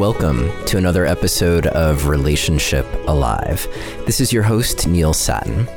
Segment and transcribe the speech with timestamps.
[0.00, 3.68] welcome to another episode of Relationship Alive.
[4.06, 5.68] This is your host, Neil Sattin.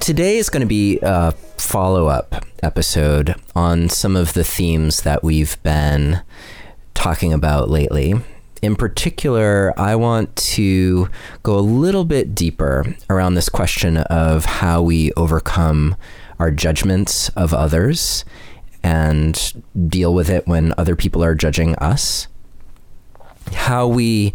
[0.00, 5.22] Today is going to be a follow up episode on some of the themes that
[5.22, 6.22] we've been
[6.94, 8.14] talking about lately.
[8.62, 11.10] In particular, I want to
[11.42, 15.96] go a little bit deeper around this question of how we overcome
[16.38, 18.24] our judgments of others
[18.82, 19.52] and
[19.86, 22.26] deal with it when other people are judging us.
[23.52, 24.32] How we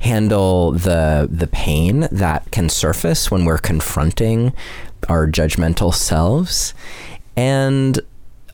[0.00, 4.52] handle the the pain that can surface when we're confronting
[5.08, 6.74] our judgmental selves.
[7.36, 8.00] And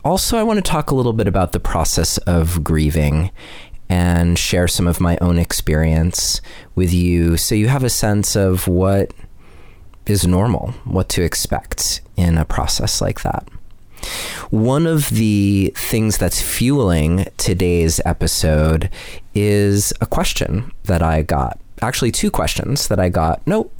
[0.03, 3.31] also I want to talk a little bit about the process of grieving
[3.89, 6.41] and share some of my own experience
[6.75, 9.13] with you so you have a sense of what
[10.05, 13.47] is normal, what to expect in a process like that.
[14.49, 18.89] One of the things that's fueling today's episode
[19.33, 21.59] is a question that I got.
[21.81, 23.45] Actually, two questions that I got.
[23.45, 23.73] Nope,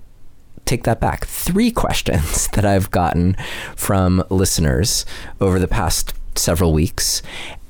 [0.66, 1.25] take that back.
[1.25, 3.36] Three questions that I've gotten
[3.75, 5.05] from listeners
[5.39, 7.22] over the past several weeks.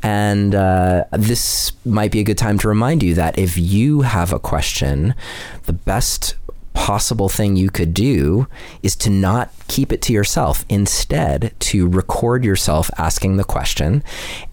[0.03, 4.31] And uh, this might be a good time to remind you that if you have
[4.31, 5.15] a question,
[5.63, 6.35] the best
[6.77, 8.47] possible thing you could do
[8.83, 10.63] is to not keep it to yourself.
[10.69, 14.03] Instead, to record yourself asking the question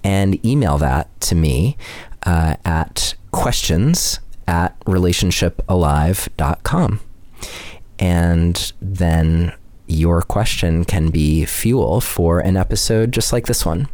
[0.03, 1.77] and email that to me
[2.25, 7.01] uh, at questions at relationshipalive.com.
[7.99, 9.53] And then
[9.87, 13.87] your question can be fuel for an episode just like this one.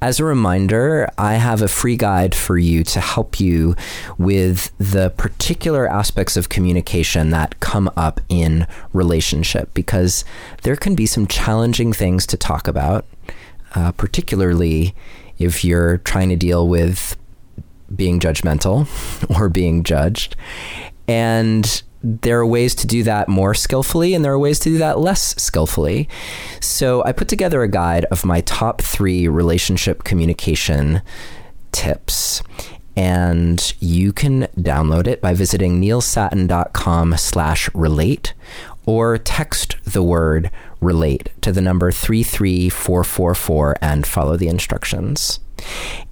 [0.00, 3.74] As a reminder, I have a free guide for you to help you
[4.18, 10.24] with the particular aspects of communication that come up in relationship because
[10.62, 13.06] there can be some challenging things to talk about,
[13.74, 14.94] uh, particularly
[15.38, 17.16] if you're trying to deal with
[17.94, 18.86] being judgmental
[19.38, 20.36] or being judged.
[21.08, 24.78] And there are ways to do that more skillfully and there are ways to do
[24.78, 26.08] that less skillfully.
[26.60, 31.02] So I put together a guide of my top three relationship communication
[31.72, 32.42] tips.
[32.96, 38.32] And you can download it by visiting neilsattin.com slash relate
[38.86, 40.50] or text the word
[40.80, 45.40] relate to the number 33444 and follow the instructions.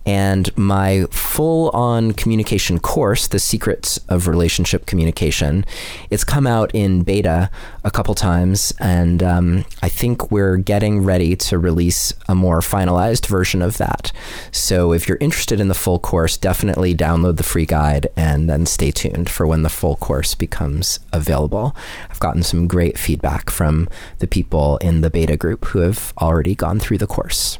[0.06, 5.64] And my full on communication course, The Secrets of Relationship Communication,
[6.10, 7.50] it's come out in beta
[7.84, 8.72] a couple times.
[8.78, 14.12] And um, I think we're getting ready to release a more finalized version of that.
[14.52, 18.66] So if you're interested in the full course, definitely download the free guide and then
[18.66, 21.74] stay tuned for when the full course becomes available.
[22.10, 23.88] I've gotten some great feedback from
[24.18, 27.58] the people in the beta group who have already gone through the course.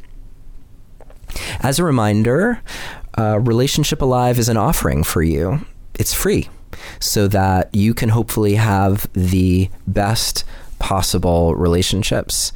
[1.61, 2.61] As a reminder,
[3.19, 5.65] uh, Relationship Alive is an offering for you.
[5.95, 6.49] It's free
[7.01, 10.45] so that you can hopefully have the best
[10.79, 12.53] possible relationships.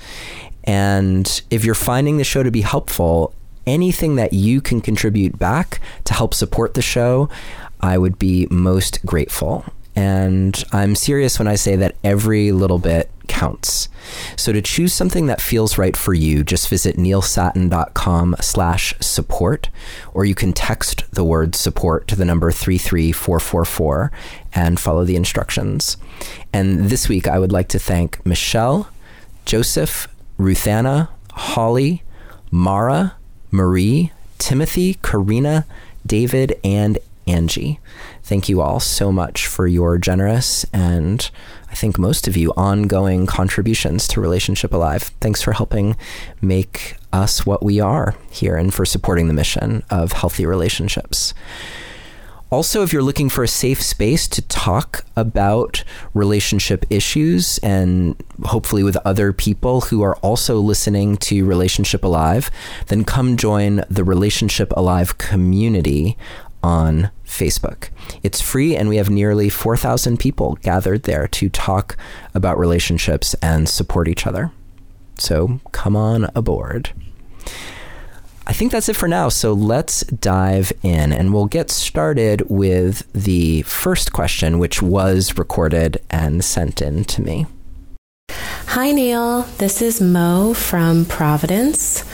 [0.65, 3.33] And if you're finding the show to be helpful,
[3.67, 7.29] anything that you can contribute back to help support the show,
[7.81, 9.65] I would be most grateful.
[9.99, 13.89] And I'm serious when I say that every little bit counts.
[14.37, 19.71] So to choose something that feels right for you, just visit neilsattin.com slash support,
[20.15, 24.13] or you can text the word support to the number 33444
[24.55, 25.97] and follow the instructions.
[26.53, 28.89] And this week, I would like to thank Michelle,
[29.47, 30.07] Joseph,
[30.39, 32.05] Ruthanna, Holly,
[32.53, 33.17] Mara,
[33.51, 35.67] Marie, Timothy, Karina,
[36.07, 36.99] David, and
[37.29, 37.81] Angie.
[38.23, 41.31] Thank you all so much for your generous and
[41.71, 45.03] I think most of you ongoing contributions to Relationship Alive.
[45.21, 45.97] Thanks for helping
[46.41, 51.35] make us what we are here and for supporting the mission of healthy relationships.
[52.51, 55.85] Also, if you're looking for a safe space to talk about
[56.15, 62.51] relationship issues and hopefully with other people who are also listening to Relationship Alive,
[62.87, 66.17] then come join the Relationship Alive community
[66.63, 67.91] on Facebook.
[68.23, 71.97] It's free, and we have nearly 4,000 people gathered there to talk
[72.35, 74.51] about relationships and support each other.
[75.19, 76.91] So come on aboard.
[78.47, 79.29] I think that's it for now.
[79.29, 85.99] So let's dive in and we'll get started with the first question, which was recorded
[86.09, 87.47] and sent in to me.
[88.31, 89.43] Hi, Neil.
[89.59, 92.05] This is Mo from Providence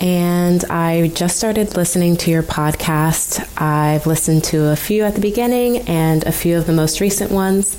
[0.00, 3.46] and I just started listening to your podcast.
[3.60, 7.30] I've listened to a few at the beginning and a few of the most recent
[7.30, 7.76] ones.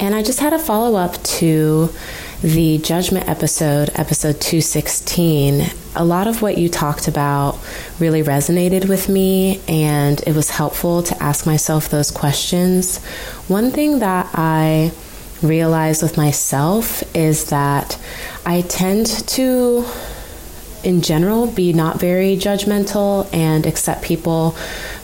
[0.00, 1.92] And I just had a follow up to
[2.42, 7.58] the judgment episode, episode 216, a lot of what you talked about
[7.98, 13.04] really resonated with me, and it was helpful to ask myself those questions.
[13.46, 14.92] One thing that I
[15.42, 17.98] realized with myself is that
[18.46, 19.84] I tend to
[20.84, 24.52] in general be not very judgmental and accept people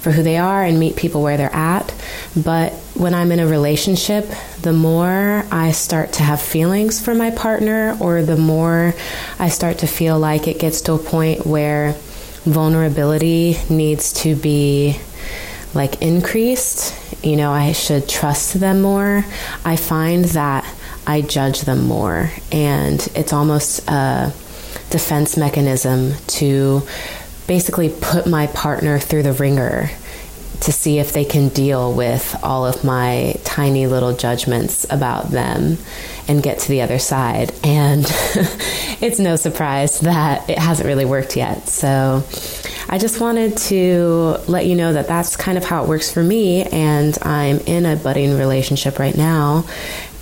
[0.01, 1.93] for who they are and meet people where they're at.
[2.37, 4.31] But when I'm in a relationship,
[4.63, 8.95] the more I start to have feelings for my partner, or the more
[9.39, 11.93] I start to feel like it gets to a point where
[12.45, 14.99] vulnerability needs to be
[15.75, 16.95] like increased,
[17.25, 19.25] you know, I should trust them more.
[19.65, 20.65] I find that
[21.07, 24.33] I judge them more, and it's almost a
[24.91, 26.83] defense mechanism to
[27.47, 29.91] basically put my partner through the wringer
[30.61, 35.77] to see if they can deal with all of my tiny little judgments about them
[36.29, 37.53] and get to the other side.
[37.63, 38.05] And
[39.01, 41.69] it's no surprise that it hasn't really worked yet.
[41.69, 42.25] So
[42.89, 46.23] I just wanted to let you know that that's kind of how it works for
[46.23, 46.65] me.
[46.65, 49.67] And I'm in a budding relationship right now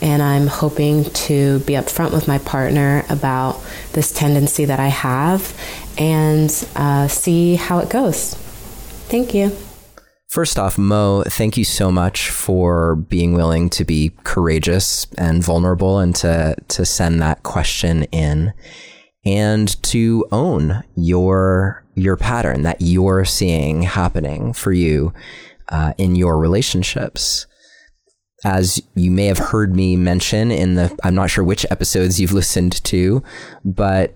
[0.04, 3.58] and I'm hoping to be upfront with my partner about
[3.94, 5.58] this tendency that I have
[5.96, 8.34] and uh, see how it goes.
[9.08, 9.56] Thank you.
[10.28, 15.98] First off, Mo, thank you so much for being willing to be courageous and vulnerable
[15.98, 18.52] and to, to send that question in
[19.24, 25.14] and to own your your pattern that you're seeing happening for you
[25.68, 27.46] uh, in your relationships
[28.44, 32.32] as you may have heard me mention in the, I'm not sure which episodes you've
[32.40, 33.22] listened to,
[33.64, 34.14] but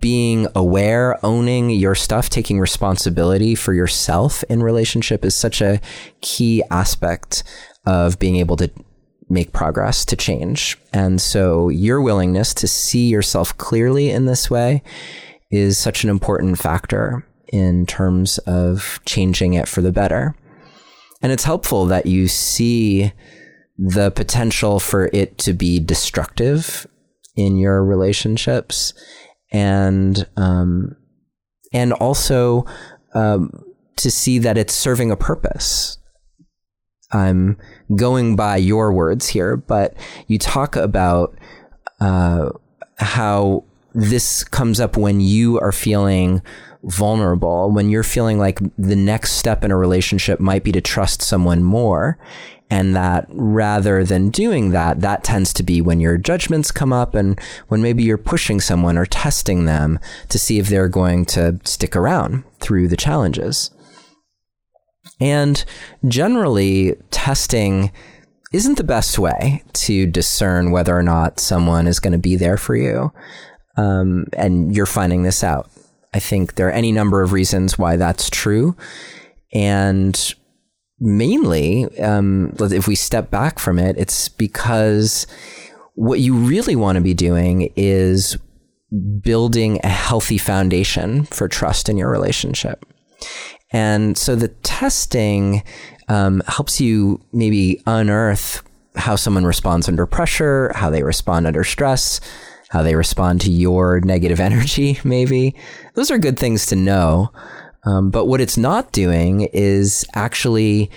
[0.00, 5.80] being aware, owning your stuff, taking responsibility for yourself in relationship is such a
[6.20, 7.42] key aspect
[7.86, 8.70] of being able to
[9.30, 10.76] make progress, to change.
[10.92, 14.82] And so your willingness to see yourself clearly in this way
[15.50, 20.34] is such an important factor in terms of changing it for the better.
[21.22, 23.12] And it's helpful that you see
[23.82, 26.86] the potential for it to be destructive
[27.34, 28.92] in your relationships
[29.50, 30.94] and um,
[31.72, 32.66] and also
[33.14, 33.50] um,
[33.96, 35.96] to see that it's serving a purpose.
[37.12, 37.56] I'm
[37.96, 39.96] going by your words here, but
[40.26, 41.36] you talk about
[42.00, 42.50] uh,
[42.98, 46.42] how this comes up when you are feeling
[46.84, 51.22] vulnerable, when you're feeling like the next step in a relationship might be to trust
[51.22, 52.18] someone more
[52.70, 57.14] and that rather than doing that, that tends to be when your judgments come up
[57.16, 61.58] and when maybe you're pushing someone or testing them to see if they're going to
[61.64, 63.72] stick around through the challenges.
[65.20, 65.64] And
[66.06, 67.90] generally, testing
[68.52, 72.56] isn't the best way to discern whether or not someone is going to be there
[72.56, 73.12] for you.
[73.76, 75.70] Um, and you're finding this out.
[76.14, 78.76] I think there are any number of reasons why that's true.
[79.52, 80.34] And
[81.00, 85.26] mainly, um, if we step back from it, it's because
[85.94, 88.36] what you really want to be doing is
[89.20, 92.84] building a healthy foundation for trust in your relationship.
[93.72, 95.62] And so the testing
[96.08, 98.62] um, helps you maybe unearth
[98.96, 102.20] how someone responds under pressure, how they respond under stress,
[102.68, 105.54] how they respond to your negative energy, maybe.
[105.94, 107.32] Those are good things to know.
[107.84, 110.90] Um, but what it's not doing is actually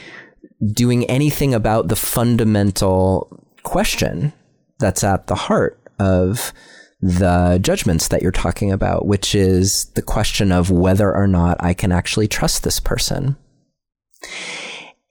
[0.72, 4.34] doing anything about the fundamental question
[4.80, 6.54] that's at the heart of
[7.02, 11.74] the judgments that you're talking about, which is the question of whether or not I
[11.74, 13.36] can actually trust this person.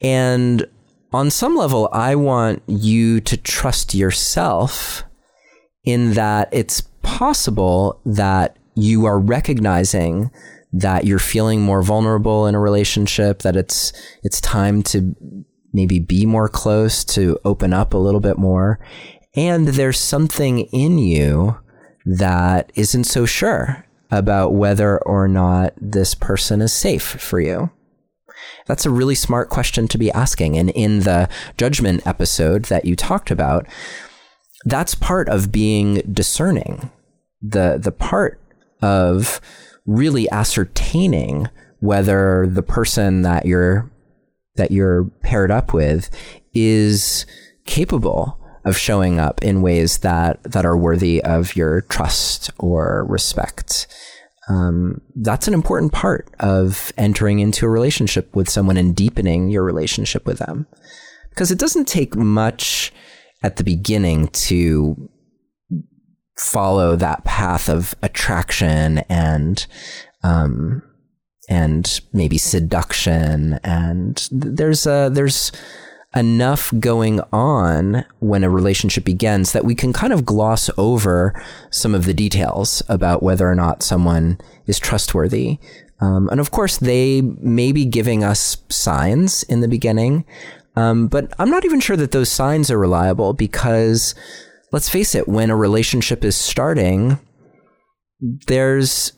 [0.01, 0.67] And
[1.13, 5.05] on some level, I want you to trust yourself
[5.85, 10.31] in that it's possible that you are recognizing
[10.73, 15.15] that you're feeling more vulnerable in a relationship, that it's it's time to
[15.73, 18.79] maybe be more close, to open up a little bit more.
[19.35, 21.59] And there's something in you
[22.05, 27.71] that isn't so sure about whether or not this person is safe for you.
[28.67, 30.59] That's a really smart question to be asking.
[30.59, 33.67] And in the judgment episode that you talked about,
[34.65, 36.91] that's part of being discerning.
[37.41, 38.41] The the part
[38.81, 39.41] of
[39.87, 41.49] really ascertaining
[41.81, 43.91] whether the person that you're
[44.57, 46.11] that you're paired up with
[46.53, 47.27] is
[47.65, 53.87] capable of showing up in ways that that are worthy of your trust or respect.
[54.49, 59.63] Um, that's an important part of entering into a relationship with someone and deepening your
[59.63, 60.67] relationship with them,
[61.31, 62.93] because it doesn't take much
[63.43, 65.09] at the beginning to
[66.37, 69.67] follow that path of attraction and
[70.23, 70.83] um,
[71.49, 75.53] and maybe seduction and there's a there's
[76.15, 81.95] enough going on when a relationship begins that we can kind of gloss over some
[81.95, 85.59] of the details about whether or not someone is trustworthy.
[86.01, 90.25] Um, and of course, they may be giving us signs in the beginning,
[90.77, 94.15] um, but I'm not even sure that those signs are reliable because
[94.73, 97.19] let's face it, when a relationship is starting,
[98.47, 99.13] there's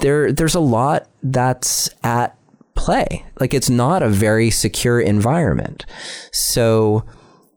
[0.00, 2.36] there there's a lot that's at
[2.74, 3.24] play.
[3.40, 5.86] Like it's not a very secure environment.
[6.32, 7.04] So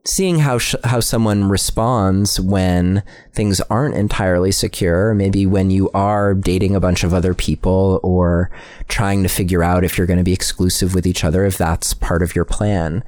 [0.06, 6.34] seeing how sh- how someone responds when things aren't entirely secure, maybe when you are
[6.34, 8.50] dating a bunch of other people or
[8.88, 11.94] trying to figure out if you're going to be exclusive with each other, if that's
[11.94, 13.04] part of your plan.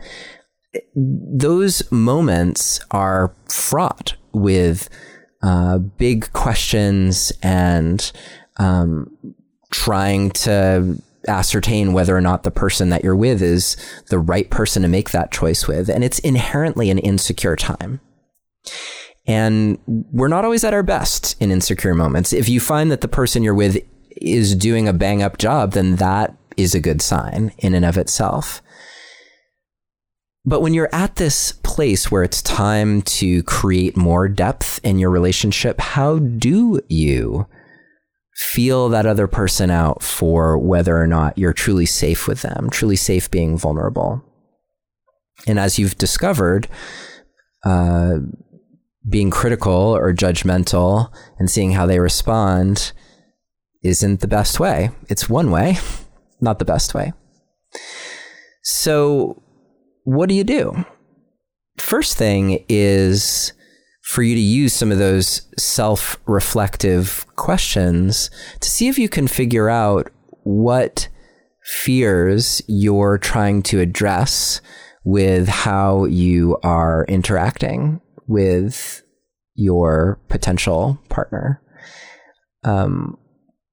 [0.96, 4.90] Those moments are fraught with
[5.42, 8.12] uh, big questions and
[8.58, 9.10] um,
[9.72, 13.76] trying to ascertain whether or not the person that you're with is
[14.10, 15.90] the right person to make that choice with.
[15.90, 18.00] And it's inherently an insecure time.
[19.28, 22.34] And we're not always at our best in insecure moments.
[22.34, 23.78] If you find that the person you're with
[24.18, 27.98] is doing a bang up job, then that is a good sign in and of
[27.98, 28.62] itself.
[30.50, 35.12] But when you're at this place where it's time to create more depth in your
[35.12, 37.46] relationship, how do you
[38.36, 42.96] feel that other person out for whether or not you're truly safe with them, truly
[42.96, 44.24] safe being vulnerable.
[45.46, 46.68] And as you've discovered,
[47.64, 48.16] uh,
[49.08, 52.92] being critical or judgmental and seeing how they respond
[53.84, 54.90] isn't the best way.
[55.10, 55.78] It's one way,
[56.42, 57.14] not the best way.
[58.64, 59.44] So,
[60.10, 60.86] what do you do?
[61.78, 63.54] First thing is
[64.02, 69.28] for you to use some of those self reflective questions to see if you can
[69.28, 70.10] figure out
[70.44, 71.08] what
[71.64, 74.62] fears you're trying to address
[75.06, 79.04] with how you are interacting with
[79.54, 81.62] your potential partner.
[82.64, 83.16] Um,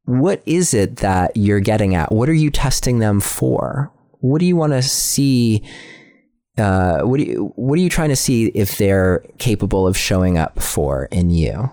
[0.04, 2.12] what is it that you're getting at?
[2.12, 3.90] What are you testing them for?
[4.20, 5.64] What do you want to see
[6.58, 10.38] uh, what do you what are you trying to see if they're capable of showing
[10.38, 11.72] up for in you?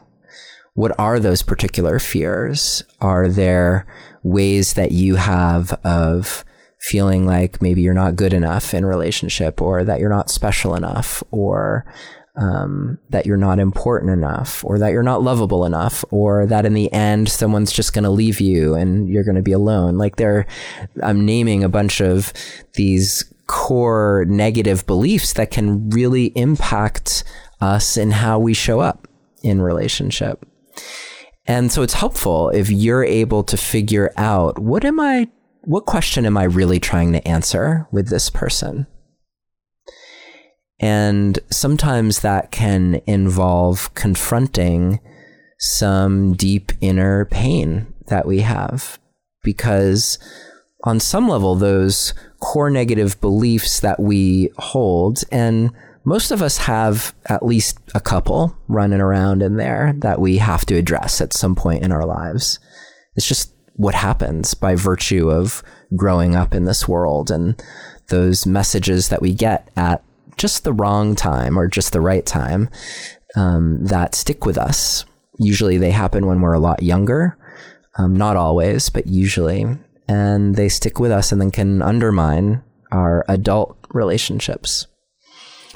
[0.73, 2.83] What are those particular fears?
[2.99, 3.85] Are there
[4.23, 6.43] ways that you have of
[6.79, 11.23] feeling like maybe you're not good enough in relationship, or that you're not special enough,
[11.31, 11.85] or
[12.35, 16.73] um, that you're not important enough, or that you're not lovable enough, or that in
[16.73, 19.97] the end someone's just going to leave you and you're going to be alone.
[19.97, 20.45] Like there,
[21.01, 22.33] I'm naming a bunch of
[22.73, 27.23] these core negative beliefs that can really impact
[27.61, 29.07] us in how we show up
[29.43, 30.45] in relationship.
[31.45, 35.29] And so it's helpful if you're able to figure out what am I,
[35.63, 38.87] what question am I really trying to answer with this person?
[40.79, 44.99] And sometimes that can involve confronting
[45.59, 48.99] some deep inner pain that we have
[49.43, 50.19] because
[50.83, 55.71] on some level, those core negative beliefs that we hold, and
[56.05, 60.65] most of us have at least a couple running around in there that we have
[60.65, 62.59] to address at some point in our lives.
[63.15, 65.63] It's just what happens by virtue of
[65.95, 67.61] growing up in this world and
[68.09, 70.03] those messages that we get at
[70.35, 72.69] just the wrong time or just the right time
[73.35, 75.05] um, that stick with us.
[75.39, 77.37] Usually they happen when we're a lot younger.
[77.97, 79.65] Um, not always, but usually
[80.07, 84.87] and they stick with us and then can undermine our adult relationships.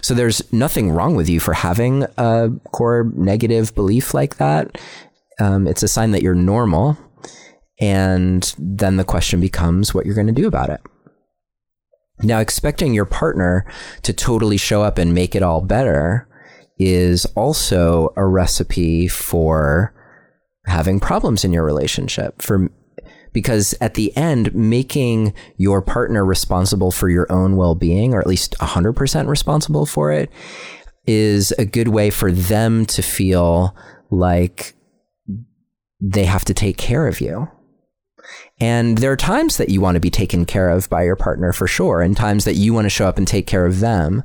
[0.02, 4.80] So there's nothing wrong with you for having a core negative belief like that.
[5.40, 6.98] Um, it's a sign that you're normal.
[7.80, 10.82] And then the question becomes what you're going to do about it.
[12.24, 16.28] Now, expecting your partner to totally show up and make it all better
[16.80, 19.94] is also a recipe for
[20.66, 22.42] having problems in your relationship.
[22.42, 22.72] For
[23.34, 28.28] because at the end, making your partner responsible for your own well being, or at
[28.28, 30.32] least 100% responsible for it,
[31.06, 33.76] is a good way for them to feel
[34.10, 34.76] like
[36.00, 37.50] they have to take care of you.
[38.60, 41.54] And there are times that you want to be taken care of by your partner
[41.54, 44.24] for sure, and times that you want to show up and take care of them.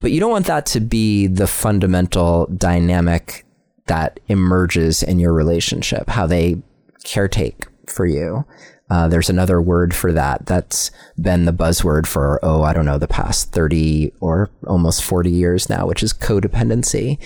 [0.00, 3.46] But you don't want that to be the fundamental dynamic
[3.86, 6.62] that emerges in your relationship, how they
[7.04, 8.44] caretake for you.
[8.90, 12.98] Uh, there's another word for that that's been the buzzword for, oh, I don't know,
[12.98, 17.18] the past 30 or almost 40 years now, which is codependency.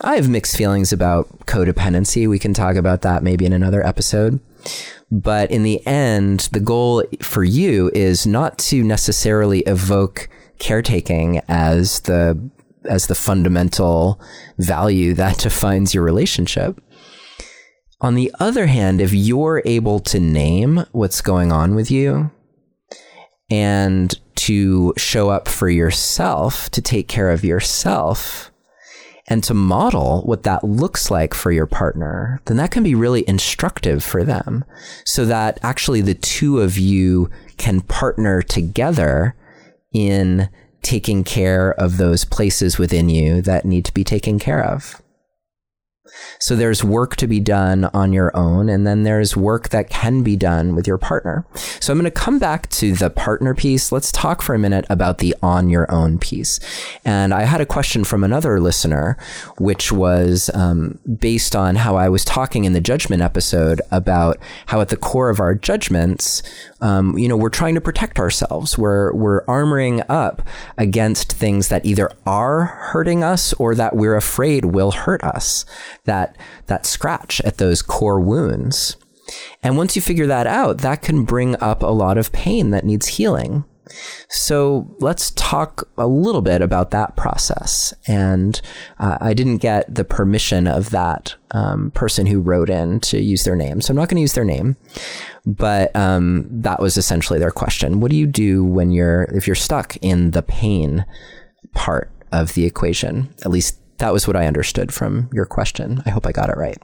[0.00, 2.28] I have mixed feelings about codependency.
[2.28, 4.40] We can talk about that maybe in another episode.
[5.10, 12.00] But in the end, the goal for you is not to necessarily evoke caretaking as
[12.00, 12.50] the
[12.86, 14.20] as the fundamental
[14.58, 16.80] value that defines your relationship.
[18.04, 22.30] On the other hand, if you're able to name what's going on with you
[23.50, 28.50] and to show up for yourself, to take care of yourself,
[29.26, 33.26] and to model what that looks like for your partner, then that can be really
[33.26, 34.66] instructive for them
[35.06, 39.34] so that actually the two of you can partner together
[39.94, 40.50] in
[40.82, 45.00] taking care of those places within you that need to be taken care of.
[46.38, 50.22] So there's work to be done on your own, and then there's work that can
[50.22, 51.46] be done with your partner.
[51.80, 53.92] So I'm going to come back to the partner piece.
[53.92, 56.60] Let's talk for a minute about the on your own piece.
[57.04, 59.16] And I had a question from another listener,
[59.58, 64.80] which was um, based on how I was talking in the judgment episode about how
[64.80, 66.42] at the core of our judgments,
[66.80, 68.76] um, you know, we're trying to protect ourselves.
[68.76, 70.42] We're we're armoring up
[70.76, 75.64] against things that either are hurting us or that we're afraid will hurt us
[76.04, 78.96] that that scratch at those core wounds.
[79.62, 82.84] And once you figure that out, that can bring up a lot of pain that
[82.84, 83.64] needs healing.
[84.28, 87.92] So let's talk a little bit about that process.
[88.06, 88.60] And
[88.98, 93.44] uh, I didn't get the permission of that um, person who wrote in to use
[93.44, 93.80] their name.
[93.80, 94.76] So I'm not going to use their name.
[95.46, 98.00] But um, that was essentially their question.
[98.00, 101.04] What do you do when you're, if you're stuck in the pain
[101.74, 103.34] part of the equation?
[103.44, 106.02] At least that was what I understood from your question.
[106.06, 106.78] I hope I got it right.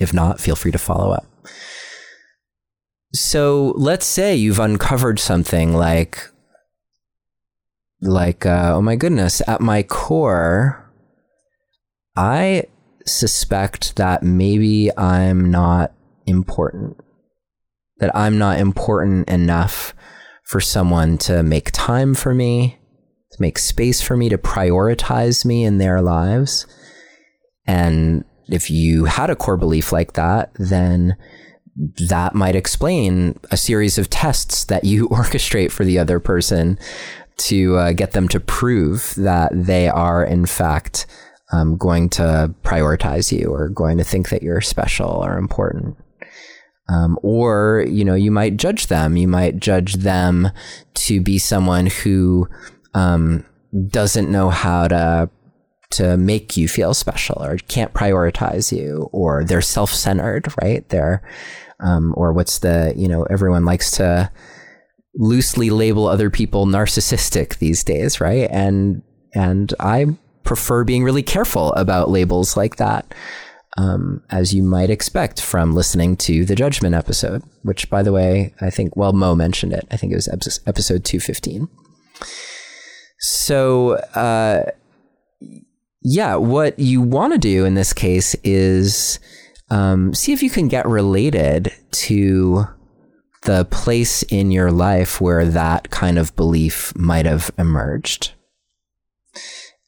[0.00, 1.26] If not, feel free to follow up.
[3.14, 6.30] So let's say you've uncovered something like,
[8.00, 10.90] like, uh, oh my goodness, at my core,
[12.16, 12.64] I
[13.06, 15.92] suspect that maybe I'm not
[16.26, 16.96] important,
[17.98, 19.94] that I'm not important enough
[20.44, 22.78] for someone to make time for me,
[23.32, 26.66] to make space for me, to prioritize me in their lives.
[27.66, 31.16] And if you had a core belief like that, then
[32.08, 36.78] that might explain a series of tests that you orchestrate for the other person
[37.38, 41.06] to uh, get them to prove that they are, in fact,
[41.52, 45.96] um, going to prioritize you or going to think that you're special or important.
[46.88, 49.16] Um, or, you know, you might judge them.
[49.16, 50.50] You might judge them
[50.94, 52.48] to be someone who
[52.94, 53.44] um,
[53.88, 55.30] doesn't know how to
[55.90, 60.88] to make you feel special or can't prioritize you or they're self-centered right?
[60.88, 61.22] They're
[61.80, 64.30] um, or what's the you know everyone likes to
[65.14, 68.48] loosely label other people narcissistic these days right?
[68.50, 69.02] And
[69.34, 70.06] and i
[70.44, 73.14] prefer being really careful about labels like that
[73.78, 78.54] um, as you might expect from listening to the judgment episode which by the way
[78.60, 79.86] i think well mo mentioned it.
[79.90, 80.28] I think it was
[80.66, 81.68] episode 215
[83.22, 84.64] so, uh,
[86.02, 89.20] yeah, what you want to do in this case is
[89.70, 92.64] um, see if you can get related to
[93.42, 98.32] the place in your life where that kind of belief might have emerged.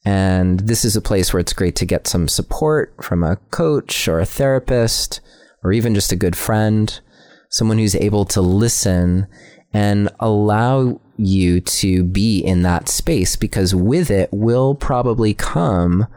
[0.05, 4.07] And this is a place where it's great to get some support from a coach
[4.07, 5.19] or a therapist
[5.61, 7.01] or even just a good friend,
[7.49, 9.27] someone who's able to listen
[9.73, 16.07] and allow you to be in that space because with it will probably come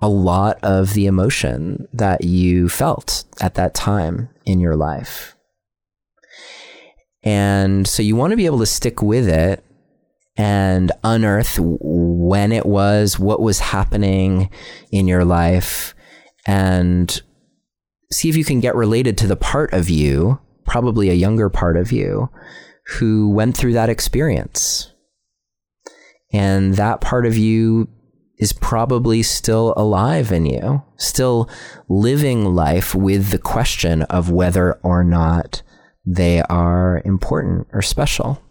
[0.00, 5.36] a lot of the emotion that you felt at that time in your life.
[7.22, 9.64] And so you want to be able to stick with it
[10.36, 14.50] and unearth when it was, what was happening
[14.92, 15.94] in your life,
[16.46, 17.22] and
[18.12, 21.76] see if you can get related to the part of you, probably a younger part
[21.76, 22.30] of you,
[22.86, 24.92] who went through that experience.
[26.32, 27.88] And that part of you
[28.38, 31.48] is probably still alive in you, still
[31.88, 35.62] living life with the question of whether or not
[36.04, 38.42] they are important or special.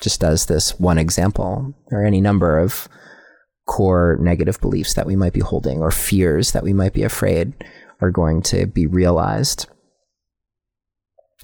[0.00, 2.88] Just as this one example, or any number of
[3.66, 7.52] core negative beliefs that we might be holding or fears that we might be afraid
[8.00, 9.68] are going to be realized,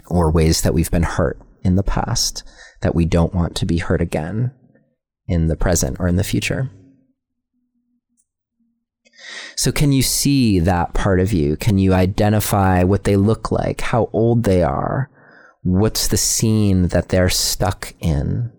[0.09, 2.43] or ways that we've been hurt in the past
[2.81, 4.53] that we don't want to be hurt again
[5.27, 6.71] in the present or in the future.
[9.57, 11.57] So, can you see that part of you?
[11.57, 15.11] Can you identify what they look like, how old they are?
[15.63, 18.53] What's the scene that they're stuck in?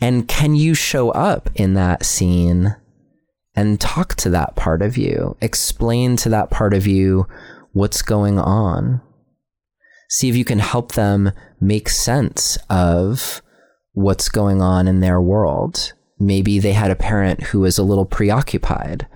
[0.00, 2.76] And can you show up in that scene
[3.54, 5.36] and talk to that part of you.
[5.40, 7.26] Explain to that part of you
[7.72, 9.00] what's going on.
[10.08, 13.42] See if you can help them make sense of
[13.92, 15.92] what's going on in their world.
[16.18, 19.06] Maybe they had a parent who was a little preoccupied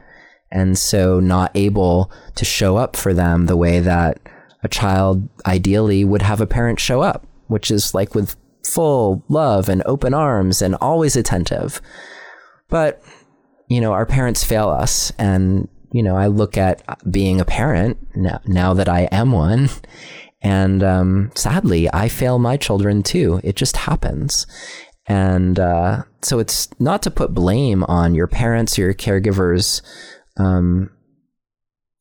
[0.50, 4.18] and so not able to show up for them the way that
[4.62, 9.68] a child ideally would have a parent show up, which is like with full love
[9.68, 11.82] and open arms and always attentive.
[12.68, 13.02] But,
[13.68, 15.12] you know, our parents fail us.
[15.18, 19.68] And, you know, I look at being a parent now, now that I am one.
[20.44, 23.40] And um, sadly, I fail my children too.
[23.42, 24.46] It just happens.
[25.06, 29.80] And uh, so it's not to put blame on your parents or your caregivers,
[30.38, 30.90] um,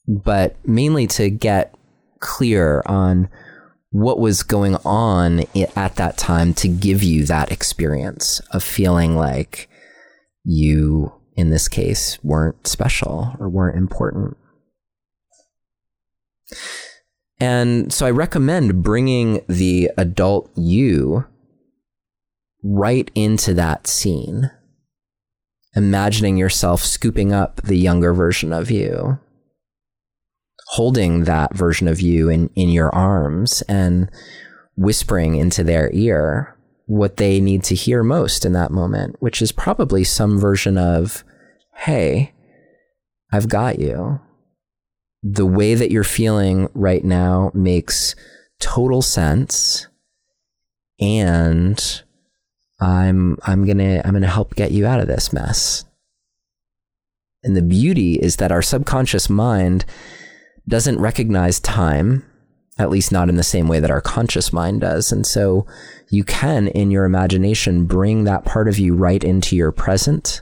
[0.08, 1.74] but mainly to get
[2.20, 3.30] clear on
[3.92, 9.70] what was going on at that time to give you that experience of feeling like
[10.44, 14.36] you, in this case, weren't special or weren't important.
[17.44, 21.26] And so I recommend bringing the adult you
[22.64, 24.50] right into that scene,
[25.76, 29.20] imagining yourself scooping up the younger version of you,
[30.68, 34.10] holding that version of you in, in your arms and
[34.78, 39.52] whispering into their ear what they need to hear most in that moment, which is
[39.52, 41.26] probably some version of,
[41.76, 42.32] Hey,
[43.34, 44.22] I've got you.
[45.24, 48.16] The way that you're feeling right now makes
[48.60, 49.88] total sense.
[51.00, 52.04] And
[52.80, 55.86] I'm, I'm gonna, I'm gonna help get you out of this mess.
[57.44, 59.86] And the beauty is that our subconscious mind
[60.68, 62.26] doesn't recognize time
[62.78, 65.12] at least not in the same way that our conscious mind does.
[65.12, 65.68] And so
[66.10, 70.42] you can, in your imagination, bring that part of you right into your present.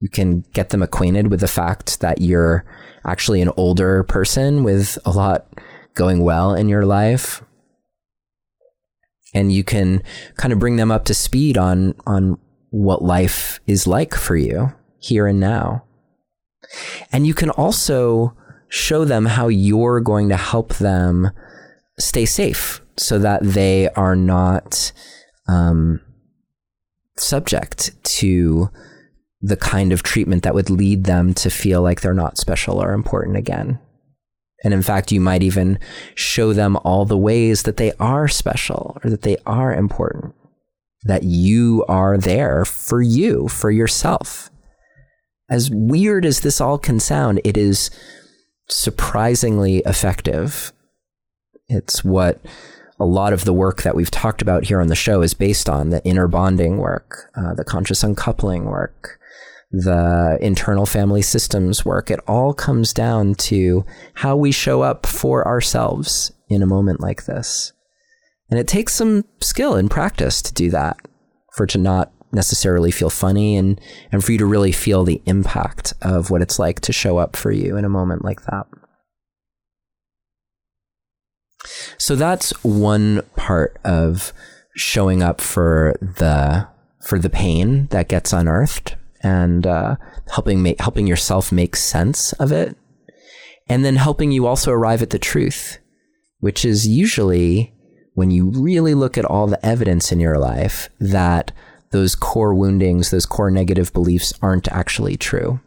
[0.00, 2.64] You can get them acquainted with the fact that you're
[3.04, 5.46] actually an older person with a lot
[5.94, 7.42] going well in your life.
[9.34, 10.02] And you can
[10.36, 12.38] kind of bring them up to speed on, on
[12.70, 15.84] what life is like for you here and now.
[17.12, 18.34] And you can also
[18.68, 21.30] show them how you're going to help them
[21.98, 24.92] stay safe so that they are not
[25.48, 26.00] um,
[27.16, 28.70] subject to
[29.40, 32.92] the kind of treatment that would lead them to feel like they're not special or
[32.92, 33.78] important again.
[34.64, 35.78] And in fact, you might even
[36.14, 40.34] show them all the ways that they are special or that they are important,
[41.04, 44.50] that you are there for you, for yourself.
[45.48, 47.90] As weird as this all can sound, it is
[48.68, 50.72] surprisingly effective.
[51.68, 52.40] It's what
[52.98, 55.68] a lot of the work that we've talked about here on the show is based
[55.68, 59.17] on the inner bonding work, uh, the conscious uncoupling work,
[59.70, 62.10] the internal family systems work.
[62.10, 67.26] It all comes down to how we show up for ourselves in a moment like
[67.26, 67.72] this.
[68.50, 70.96] And it takes some skill and practice to do that,
[71.54, 73.80] for to not necessarily feel funny and
[74.12, 77.36] and for you to really feel the impact of what it's like to show up
[77.36, 78.66] for you in a moment like that.
[81.98, 84.32] So that's one part of
[84.76, 86.68] showing up for the
[87.02, 89.96] for the pain that gets unearthed and uh,
[90.32, 92.76] helping make helping yourself make sense of it,
[93.68, 95.78] and then helping you also arrive at the truth,
[96.40, 97.74] which is usually
[98.14, 101.52] when you really look at all the evidence in your life that
[101.90, 105.60] those core woundings, those core negative beliefs aren't actually true.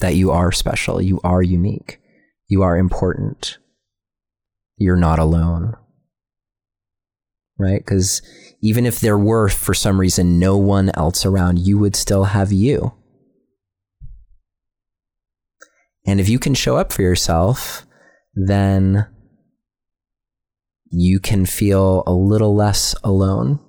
[0.00, 2.00] That you are special, you are unique,
[2.48, 3.58] you are important,
[4.76, 5.76] you're not alone.
[7.58, 7.78] Right?
[7.78, 8.22] Because
[8.66, 12.52] even if there were, for some reason, no one else around, you would still have
[12.52, 12.92] you.
[16.04, 17.86] And if you can show up for yourself,
[18.34, 19.06] then
[20.90, 23.60] you can feel a little less alone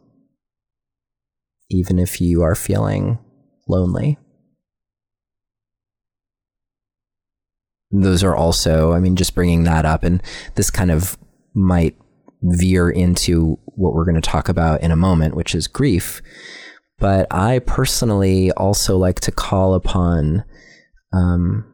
[1.70, 3.20] even if you are feeling
[3.68, 4.18] lonely.
[7.92, 10.24] Those are also, I mean, just bringing that up, and
[10.56, 11.18] this kind of
[11.54, 11.96] might
[12.42, 16.22] veer into what we're going to talk about in a moment, which is grief.
[17.00, 20.44] But I personally also like to call upon
[21.14, 21.66] um,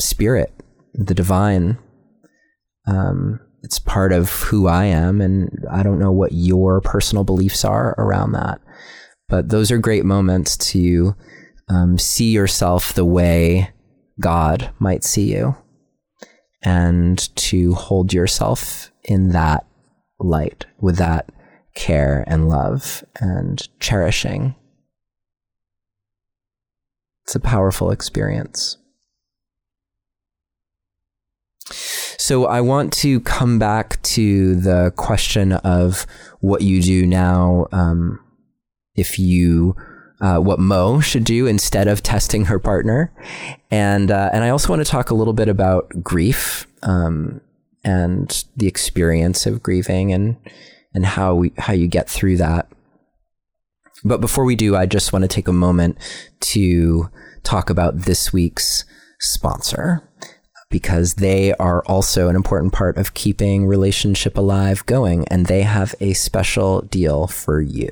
[0.00, 0.52] spirit,
[0.92, 1.78] the divine.
[2.86, 7.64] Um, it's part of who I am, and I don't know what your personal beliefs
[7.64, 8.60] are around that.
[9.28, 11.14] But those are great moments to
[11.68, 13.70] um, see yourself the way
[14.20, 15.56] God might see you
[16.62, 19.66] and to hold yourself in that
[20.18, 21.30] light with that
[21.74, 24.54] care and love and cherishing.
[27.24, 28.76] It's a powerful experience.
[32.18, 36.06] So I want to come back to the question of
[36.40, 37.66] what you do now.
[37.72, 38.20] Um,
[38.94, 39.76] if you,
[40.20, 43.12] uh, what Mo should do instead of testing her partner,
[43.70, 47.40] and uh, and I also want to talk a little bit about grief um,
[47.84, 50.36] and the experience of grieving and
[50.94, 52.68] and how we how you get through that.
[54.04, 55.98] But before we do, I just want to take a moment
[56.40, 57.10] to
[57.42, 58.84] talk about this week's
[59.20, 60.02] sponsor
[60.70, 65.94] because they are also an important part of keeping relationship alive going and they have
[66.00, 67.88] a special deal for you.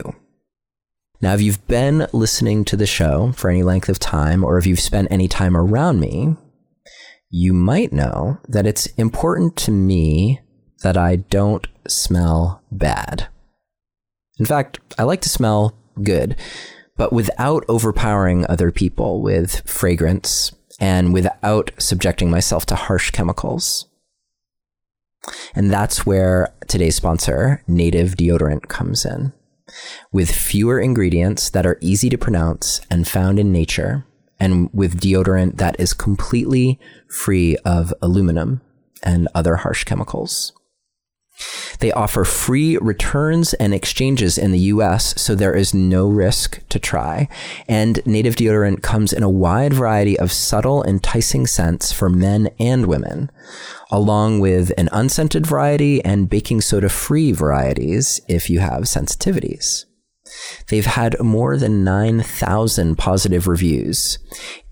[1.21, 4.67] Now, if you've been listening to the show for any length of time or if
[4.67, 6.37] you've spent any time around me,
[7.35, 10.41] you might know that it's important to me
[10.83, 13.29] that I don't smell bad.
[14.39, 16.37] In fact, I like to smell good,
[16.99, 23.87] but without overpowering other people with fragrance and without subjecting myself to harsh chemicals.
[25.55, 29.33] And that's where today's sponsor, Native Deodorant, comes in.
[30.13, 34.05] With fewer ingredients that are easy to pronounce and found in nature,
[34.43, 38.61] and with deodorant that is completely free of aluminum
[39.01, 40.53] and other harsh chemicals.
[41.79, 46.81] They offer free returns and exchanges in the US, so there is no risk to
[46.81, 47.29] try.
[47.69, 52.87] And native deodorant comes in a wide variety of subtle, enticing scents for men and
[52.87, 53.31] women,
[53.93, 59.85] along with an unscented variety and baking soda free varieties if you have sensitivities.
[60.69, 64.19] They've had more than 9,000 positive reviews.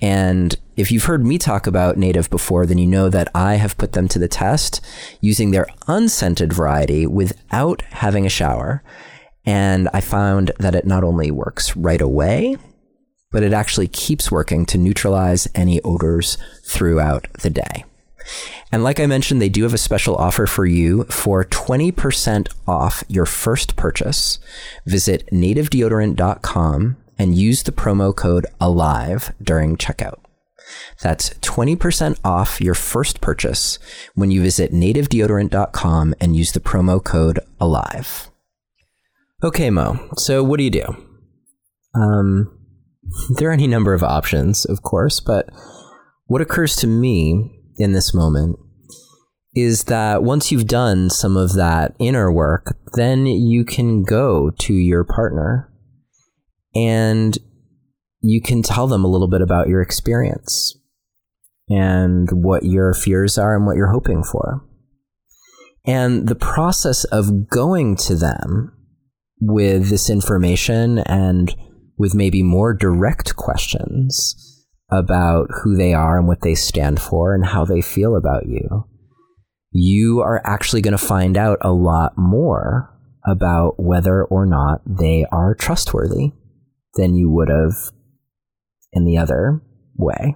[0.01, 3.79] And if you've heard me talk about Native before, then you know that I have
[3.79, 4.81] put them to the test
[5.21, 8.83] using their unscented variety without having a shower.
[9.45, 12.57] And I found that it not only works right away,
[13.31, 17.85] but it actually keeps working to neutralize any odors throughout the day.
[18.73, 23.03] And like I mentioned, they do have a special offer for you for 20% off
[23.09, 24.39] your first purchase.
[24.87, 30.19] Visit nativedeodorant.com and use the promo code ALIVE during checkout.
[31.03, 33.79] That's 20% off your first purchase
[34.15, 38.31] when you visit nativedeodorant.com and use the promo code ALIVE.
[39.43, 40.11] Okay, Mo.
[40.17, 40.97] So what do you do?
[41.95, 42.57] Um,
[43.39, 45.49] there are any number of options, of course, but
[46.27, 48.59] what occurs to me in this moment
[49.55, 54.73] is that once you've done some of that inner work, then you can go to
[54.73, 55.73] your partner
[56.75, 57.37] and
[58.21, 60.79] you can tell them a little bit about your experience
[61.69, 64.65] and what your fears are and what you're hoping for.
[65.85, 68.77] And the process of going to them
[69.41, 71.53] with this information and
[71.97, 74.50] with maybe more direct questions
[74.91, 78.85] about who they are and what they stand for and how they feel about you,
[79.73, 85.25] you are actually going to find out a lot more about whether or not they
[85.31, 86.33] are trustworthy
[86.95, 87.75] than you would have
[88.93, 89.63] in the other
[89.97, 90.35] way.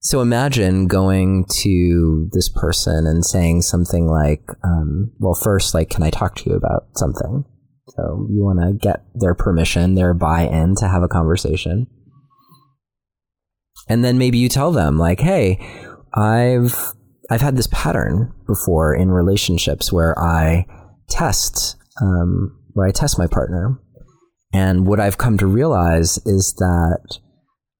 [0.00, 6.04] So imagine going to this person and saying something like, um, well, first, like, can
[6.04, 7.44] I talk to you about something?
[7.88, 11.88] So you want to get their permission, their buy in to have a conversation.
[13.88, 15.58] And then maybe you tell them, like, hey,
[16.14, 16.74] I've
[17.30, 20.66] I've had this pattern before in relationships where I
[21.08, 23.80] test um, where I test my partner,
[24.52, 27.18] and what I've come to realize is that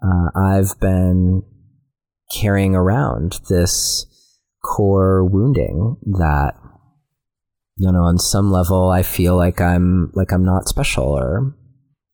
[0.03, 1.43] uh, I've been
[2.35, 4.07] carrying around this
[4.63, 6.55] core wounding that
[7.77, 11.55] you know on some level I feel like I'm like I'm not special or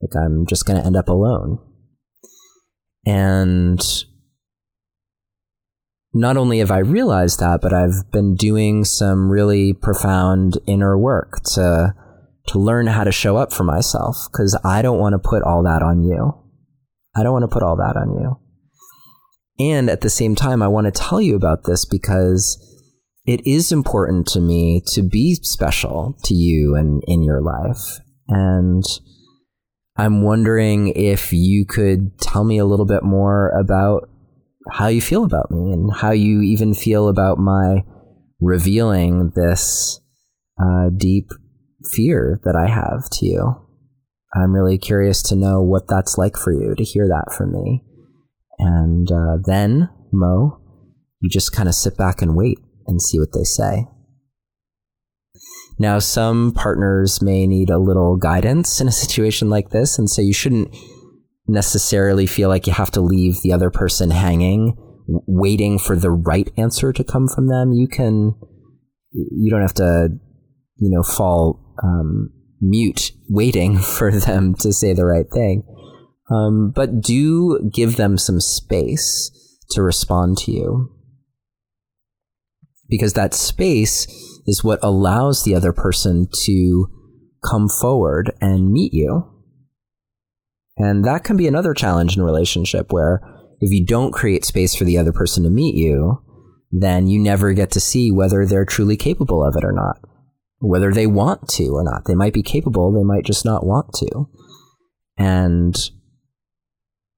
[0.00, 1.58] like I'm just going to end up alone.
[3.06, 3.80] And
[6.12, 11.42] not only have I realized that, but I've been doing some really profound inner work
[11.54, 11.94] to
[12.48, 15.62] to learn how to show up for myself because I don't want to put all
[15.62, 16.34] that on you.
[17.16, 18.38] I don't want to put all that on you.
[19.58, 22.58] And at the same time, I want to tell you about this because
[23.24, 28.00] it is important to me to be special to you and in your life.
[28.28, 28.84] And
[29.96, 34.08] I'm wondering if you could tell me a little bit more about
[34.72, 37.84] how you feel about me and how you even feel about my
[38.40, 40.00] revealing this
[40.60, 41.30] uh, deep
[41.92, 43.54] fear that I have to you.
[44.34, 47.84] I'm really curious to know what that's like for you to hear that from me.
[48.58, 50.60] And uh, then, Mo,
[51.20, 53.86] you just kind of sit back and wait and see what they say.
[55.78, 60.22] Now, some partners may need a little guidance in a situation like this, and so
[60.22, 60.74] you shouldn't
[61.46, 66.50] necessarily feel like you have to leave the other person hanging, waiting for the right
[66.56, 67.72] answer to come from them.
[67.72, 68.34] You can,
[69.12, 70.08] you don't have to,
[70.76, 75.64] you know, fall um, mute waiting for them to say the right thing.
[76.30, 79.30] Um, but do give them some space
[79.70, 80.90] to respond to you.
[82.88, 84.06] Because that space
[84.46, 86.88] is what allows the other person to
[87.44, 89.30] come forward and meet you.
[90.76, 93.20] And that can be another challenge in a relationship where
[93.60, 96.22] if you don't create space for the other person to meet you,
[96.70, 99.98] then you never get to see whether they're truly capable of it or not,
[100.58, 102.06] whether they want to or not.
[102.06, 104.28] They might be capable, they might just not want to.
[105.16, 105.76] And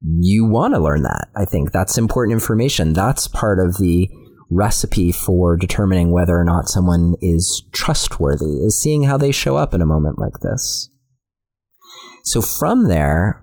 [0.03, 1.29] you want to learn that.
[1.35, 2.93] I think that's important information.
[2.93, 4.11] That's part of the
[4.51, 9.75] recipe for determining whether or not someone is trustworthy is seeing how they show up
[9.75, 10.91] in a moment like this.
[12.25, 13.43] So from there,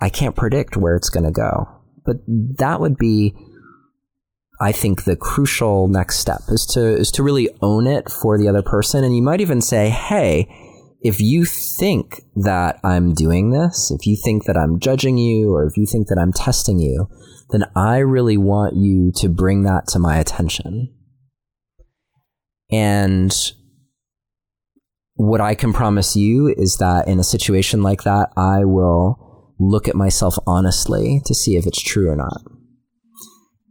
[0.00, 1.68] I can't predict where it's going to go,
[2.04, 2.16] but
[2.58, 3.34] that would be
[4.60, 8.48] I think the crucial next step is to is to really own it for the
[8.48, 10.48] other person and you might even say, "Hey,
[11.00, 15.64] if you think that I'm doing this, if you think that I'm judging you or
[15.64, 17.08] if you think that I'm testing you,
[17.50, 20.94] then I really want you to bring that to my attention.
[22.70, 23.32] And
[25.14, 29.88] what I can promise you is that in a situation like that, I will look
[29.88, 32.40] at myself honestly to see if it's true or not.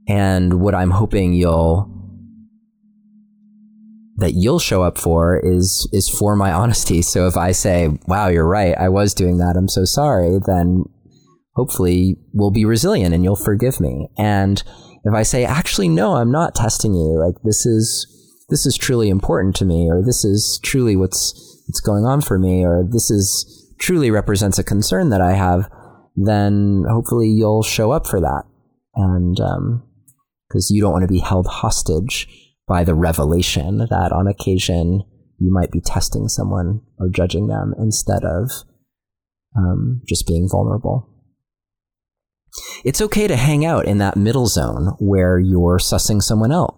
[0.08, 1.94] And what I'm hoping you'll
[4.18, 7.02] that you'll show up for is is for my honesty.
[7.02, 8.76] So if I say, "Wow, you're right.
[8.78, 9.56] I was doing that.
[9.56, 10.86] I'm so sorry," then
[11.58, 14.08] hopefully we'll be resilient and you'll forgive me.
[14.16, 14.64] And
[15.04, 18.06] if I say, actually, no, I'm not testing you, like this is,
[18.50, 21.34] this is truly important to me, or this is truly what's,
[21.66, 25.68] what's going on for me, or this is truly represents a concern that I have,
[26.16, 28.44] then hopefully you'll show up for that.
[28.94, 29.84] And, um,
[30.48, 32.28] because you don't want to be held hostage
[32.68, 35.02] by the revelation that on occasion
[35.40, 38.52] you might be testing someone or judging them instead of
[39.58, 41.17] um, just being vulnerable.
[42.84, 46.78] It's okay to hang out in that middle zone where you're sussing someone out.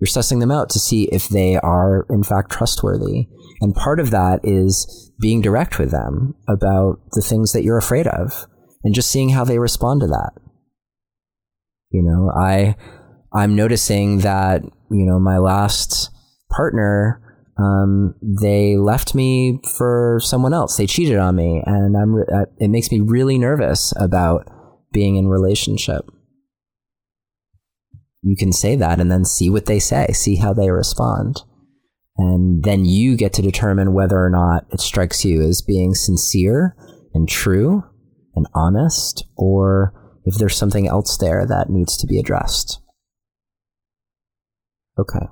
[0.00, 3.28] You're sussing them out to see if they are, in fact, trustworthy.
[3.60, 8.06] And part of that is being direct with them about the things that you're afraid
[8.06, 8.46] of
[8.82, 10.32] and just seeing how they respond to that.
[11.90, 12.76] You know, I,
[13.32, 16.10] I'm noticing that, you know, my last
[16.50, 17.20] partner,
[17.56, 20.76] um, they left me for someone else.
[20.76, 22.16] They cheated on me, and I'm.
[22.16, 24.48] Uh, it makes me really nervous about
[24.94, 26.06] being in relationship.
[28.22, 31.42] You can say that and then see what they say, see how they respond.
[32.16, 36.74] And then you get to determine whether or not it strikes you as being sincere
[37.12, 37.82] and true
[38.34, 39.92] and honest, or
[40.24, 42.80] if there's something else there that needs to be addressed.
[44.98, 45.26] Okay.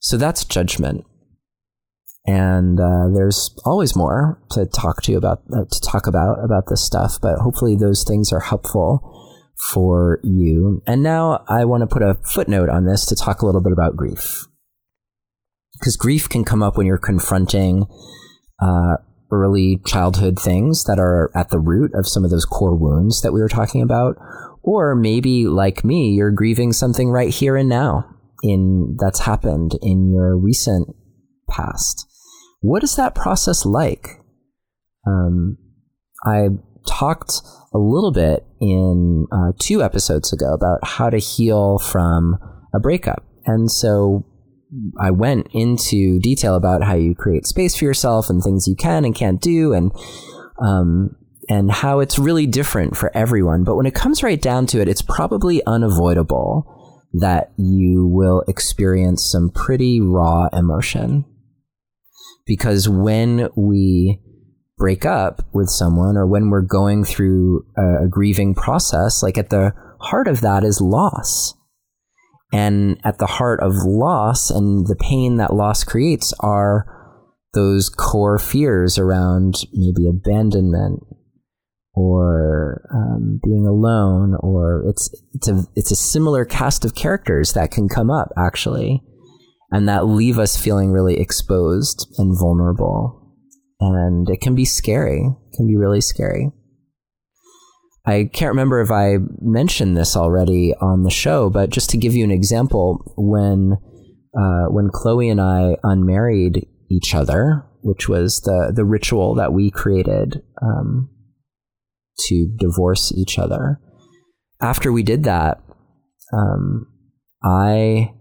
[0.00, 1.04] So that's judgment
[2.26, 6.64] and uh, there's always more to talk to you about uh, to talk about about
[6.68, 9.12] this stuff but hopefully those things are helpful
[9.70, 10.82] for you.
[10.86, 13.72] And now i want to put a footnote on this to talk a little bit
[13.72, 14.44] about grief.
[15.78, 17.86] Because grief can come up when you're confronting
[18.60, 18.96] uh,
[19.30, 23.32] early childhood things that are at the root of some of those core wounds that
[23.32, 24.16] we were talking about.
[24.62, 28.08] Or maybe like me you're grieving something right here and now
[28.42, 30.88] in that's happened in your recent
[31.48, 32.06] past
[32.62, 34.06] what is that process like?
[35.06, 35.58] Um,
[36.24, 36.48] I
[36.88, 37.42] talked
[37.74, 42.38] a little bit in uh, two episodes ago about how to heal from
[42.74, 43.24] a breakup.
[43.44, 44.24] And so
[45.00, 49.04] I went into detail about how you create space for yourself and things you can
[49.04, 49.92] and can't do and
[50.64, 51.16] um,
[51.48, 53.64] and how it's really different for everyone.
[53.64, 59.28] But when it comes right down to it, it's probably unavoidable that you will experience
[59.30, 61.24] some pretty raw emotion
[62.46, 64.20] because when we
[64.78, 69.50] break up with someone or when we're going through a, a grieving process, like at
[69.50, 71.54] the heart of that is loss.
[72.52, 76.84] And at the heart of loss and the pain that loss creates are
[77.54, 81.00] those core fears around maybe abandonment
[81.94, 87.70] or um, being alone, or it's it's a it's a similar cast of characters that
[87.70, 89.02] can come up actually
[89.72, 93.18] and that leave us feeling really exposed and vulnerable.
[93.80, 96.52] And it can be scary, it can be really scary.
[98.04, 102.14] I can't remember if I mentioned this already on the show, but just to give
[102.14, 103.78] you an example, when
[104.36, 109.70] uh, when Chloe and I unmarried each other, which was the the ritual that we
[109.70, 111.10] created um,
[112.26, 113.80] to divorce each other.
[114.60, 115.60] After we did that,
[116.32, 116.86] um,
[117.42, 118.14] I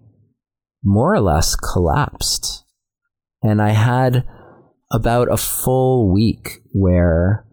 [0.83, 2.63] more or less collapsed.
[3.41, 4.25] And I had
[4.91, 7.45] about a full week where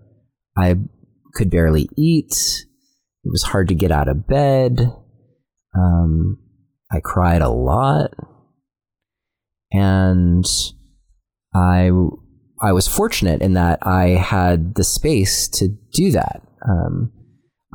[0.57, 0.77] I
[1.35, 2.35] could barely eat.
[3.25, 4.93] It was hard to get out of bed.
[5.77, 6.39] Um,
[6.91, 8.11] I cried a lot.
[9.71, 10.45] And
[11.55, 11.91] I,
[12.61, 16.43] I was fortunate in that I had the space to do that.
[16.67, 17.13] Um,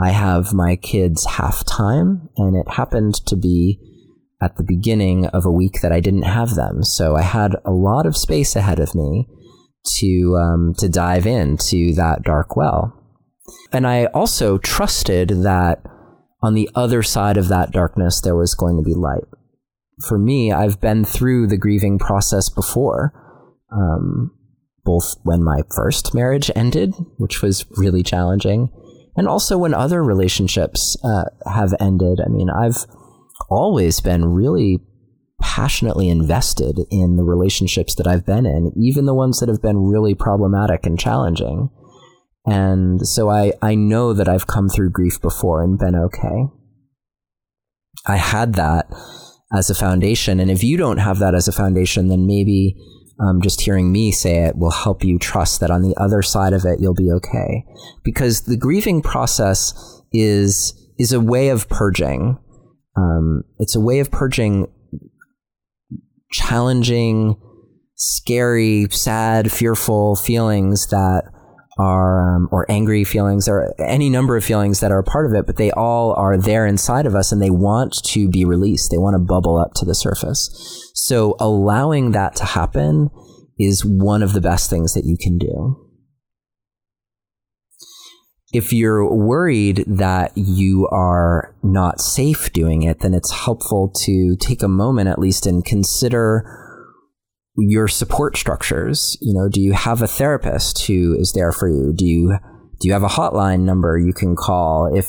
[0.02, 3.80] I have my kids half time, and it happened to be
[4.44, 6.84] at the beginning of a week that I didn't have them.
[6.84, 9.28] So I had a lot of space ahead of me
[10.00, 12.94] to um, to dive into that dark well.
[13.72, 15.84] And I also trusted that
[16.42, 19.24] on the other side of that darkness there was going to be light.
[20.08, 23.14] For me, I've been through the grieving process before,
[23.72, 24.32] um,
[24.84, 28.70] both when my first marriage ended, which was really challenging,
[29.16, 32.20] and also when other relationships uh, have ended.
[32.26, 32.86] I mean, I've
[33.50, 34.80] always been really
[35.42, 39.78] passionately invested in the relationships that I've been in, even the ones that have been
[39.78, 41.70] really problematic and challenging.
[42.46, 46.46] And so I, I know that I've come through grief before and been okay.
[48.06, 48.88] I had that
[49.54, 50.40] as a foundation.
[50.40, 52.76] And if you don't have that as a foundation, then maybe
[53.20, 56.54] um, just hearing me say it will help you trust that on the other side
[56.54, 57.64] of it, you'll be okay.
[58.04, 62.40] Because the grieving process is, is a way of purging.
[62.96, 64.68] Um, it's a way of purging
[66.34, 67.40] challenging,
[67.96, 71.24] scary, sad, fearful feelings that
[71.78, 75.34] are, um, or angry feelings, or any number of feelings that are a part of
[75.34, 78.92] it, but they all are there inside of us and they want to be released.
[78.92, 80.92] They want to bubble up to the surface.
[80.94, 83.10] So allowing that to happen
[83.58, 85.83] is one of the best things that you can do
[88.54, 94.62] if you're worried that you are not safe doing it, then it's helpful to take
[94.62, 96.48] a moment at least and consider
[97.58, 99.18] your support structures.
[99.22, 101.94] You know, do you have a therapist who is there for you?
[101.96, 102.38] Do you
[102.80, 105.08] do you have a hotline number you can call if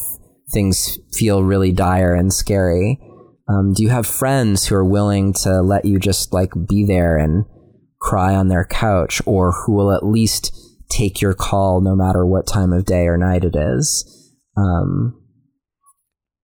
[0.50, 2.98] things feel really dire and scary?
[3.48, 7.18] Um, do you have friends who are willing to let you just like be there
[7.18, 7.44] and
[8.00, 10.54] cry on their couch, or who will at least
[10.88, 15.20] take your call no matter what time of day or night it is, um,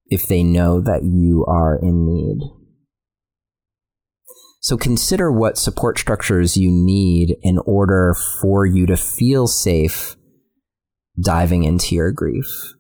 [0.06, 2.38] if they know that you are in need.
[4.60, 10.16] So consider what support structures you need in order for you to feel safe
[11.18, 12.74] diving into your grief.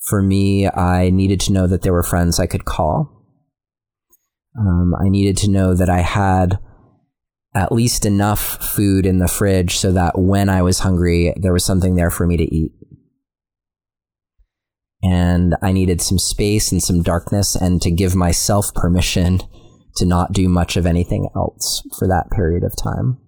[0.00, 3.26] For me, I needed to know that there were friends I could call.
[4.58, 6.58] Um, I needed to know that I had
[7.54, 11.64] at least enough food in the fridge so that when I was hungry, there was
[11.64, 12.72] something there for me to eat.
[15.02, 19.40] And I needed some space and some darkness and to give myself permission
[19.96, 23.18] to not do much of anything else for that period of time.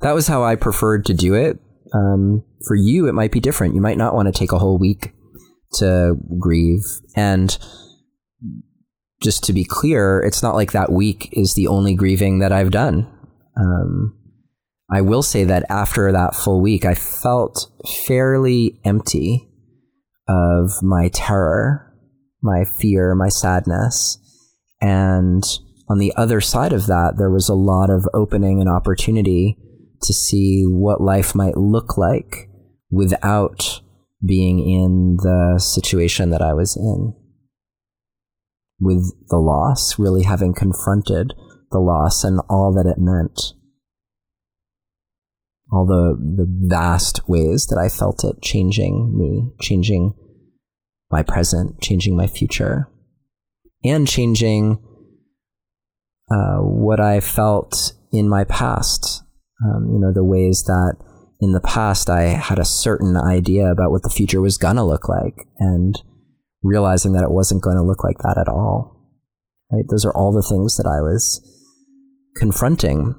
[0.00, 1.58] That was how I preferred to do it.
[1.92, 3.74] Um, for you, it might be different.
[3.74, 5.12] You might not want to take a whole week
[5.74, 6.84] to grieve.
[7.16, 7.56] And
[9.22, 12.70] just to be clear, it's not like that week is the only grieving that I've
[12.70, 13.06] done.
[13.56, 14.16] Um,
[14.90, 17.66] I will say that after that full week, I felt
[18.06, 19.48] fairly empty
[20.28, 21.94] of my terror,
[22.42, 24.18] my fear, my sadness.
[24.80, 25.44] And
[25.88, 29.58] on the other side of that, there was a lot of opening and opportunity
[30.02, 32.48] to see what life might look like
[32.90, 33.80] without
[34.24, 37.14] being in the situation that I was in
[38.80, 41.34] with the loss, really having confronted
[41.70, 43.52] the loss and all that it meant.
[45.72, 50.14] All the, the vast ways that I felt it changing me, changing
[51.10, 52.88] my present, changing my future,
[53.84, 54.82] and changing
[56.30, 59.22] uh, what I felt in my past.
[59.64, 60.96] Um, you know, the ways that
[61.40, 65.08] in the past I had a certain idea about what the future was gonna look
[65.08, 65.94] like, and
[66.62, 68.96] realizing that it wasn't going to look like that at all.
[69.72, 69.84] Right?
[69.88, 71.40] Those are all the things that I was
[72.36, 73.14] confronting.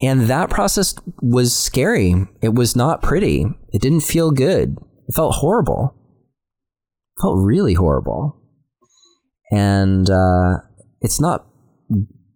[0.00, 2.14] And that process was scary.
[2.42, 3.46] It was not pretty.
[3.72, 4.76] It didn't feel good.
[5.08, 5.94] It felt horrible.
[7.16, 8.40] It felt really horrible.
[9.50, 10.58] And uh,
[11.00, 11.46] it's not,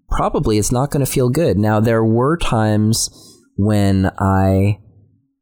[0.09, 1.59] probably, it's not going to feel good.
[1.59, 3.11] Now, there were times
[3.57, 4.79] when I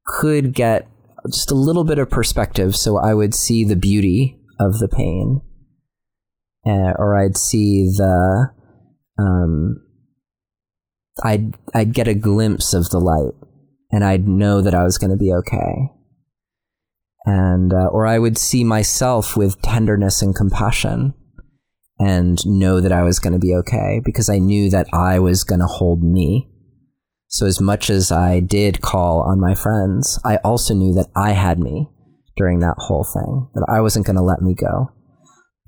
[0.07, 0.89] could get
[1.31, 5.41] just a little bit of perspective so I would see the beauty of the pain,
[6.67, 8.51] uh, or I'd see the
[9.19, 9.83] um,
[11.23, 13.35] I'd I'd get a glimpse of the light,
[13.91, 15.93] and I'd know that I was going to be okay.
[17.25, 21.15] And uh, or I would see myself with tenderness and compassion,
[21.99, 25.45] and know that I was going to be okay because I knew that I was
[25.45, 26.49] going to hold me.
[27.29, 31.33] So as much as I did call on my friends, I also knew that I
[31.33, 31.89] had me
[32.37, 34.91] during that whole thing, that I wasn't going to let me go.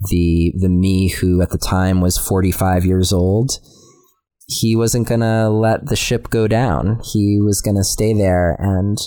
[0.08, 3.52] The, the me who at the time was 45 years old,
[4.46, 7.00] he wasn't going to let the ship go down.
[7.12, 8.98] He was going to stay there and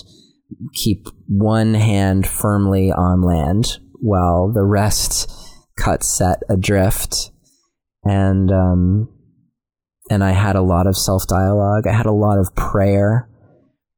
[0.74, 5.28] keep one hand firmly on land while the rest
[5.76, 7.32] cut set adrift.
[8.04, 9.13] And, um,
[10.10, 11.86] and I had a lot of self dialogue.
[11.86, 13.28] I had a lot of prayer,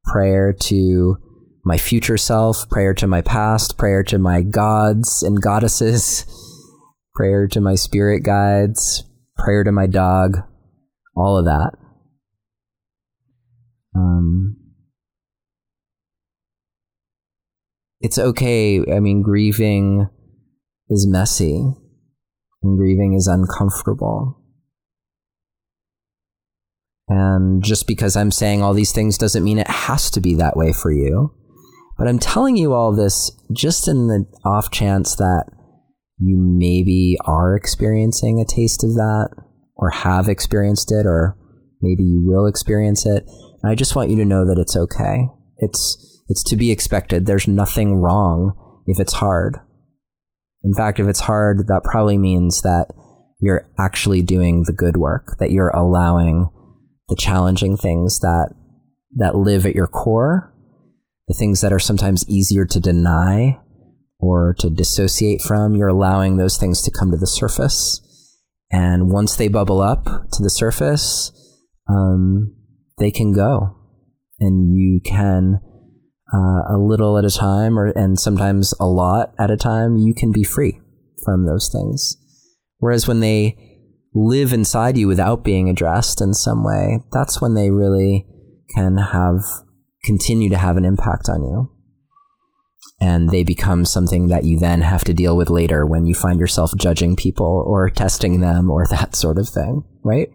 [0.04, 1.16] prayer to
[1.64, 6.24] my future self, prayer to my past, prayer to my gods and goddesses,
[7.14, 9.04] prayer to my spirit guides,
[9.36, 10.38] prayer to my dog,
[11.16, 11.72] all of that.
[13.96, 14.56] Um,
[18.00, 18.80] it's okay.
[18.92, 20.08] I mean, grieving
[20.88, 21.72] is messy
[22.62, 24.40] and grieving is uncomfortable.
[27.08, 30.56] And just because I'm saying all these things doesn't mean it has to be that
[30.56, 31.32] way for you.
[31.98, 35.44] But I'm telling you all this just in the off chance that
[36.18, 39.28] you maybe are experiencing a taste of that
[39.76, 41.36] or have experienced it or
[41.80, 43.24] maybe you will experience it.
[43.62, 45.28] And I just want you to know that it's okay.
[45.58, 47.26] It's it's to be expected.
[47.26, 49.58] There's nothing wrong if it's hard.
[50.64, 52.88] In fact, if it's hard, that probably means that
[53.40, 56.50] you're actually doing the good work, that you're allowing
[57.08, 58.54] the challenging things that
[59.16, 60.52] that live at your core
[61.28, 63.58] the things that are sometimes easier to deny
[64.18, 68.00] or to dissociate from, you're allowing those things to come to the surface.
[68.70, 71.32] And once they bubble up to the surface,
[71.88, 72.54] um,
[72.98, 73.76] they can go.
[74.38, 75.60] And you can,
[76.32, 80.14] uh, a little at a time, or and sometimes a lot at a time, you
[80.14, 80.80] can be free
[81.24, 82.16] from those things.
[82.78, 83.65] Whereas when they
[84.16, 88.26] live inside you without being addressed in some way, that's when they really
[88.74, 89.42] can have
[90.04, 91.70] continue to have an impact on you.
[92.98, 96.40] And they become something that you then have to deal with later when you find
[96.40, 100.28] yourself judging people or testing them or that sort of thing, right?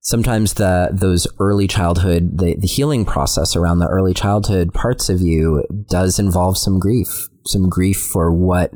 [0.00, 5.20] Sometimes the those early childhood, the, the healing process around the early childhood parts of
[5.20, 8.70] you does involve some grief, some grief for what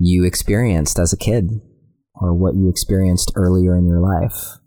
[0.00, 1.60] you experienced as a kid
[2.14, 4.58] or what you experienced earlier in your life.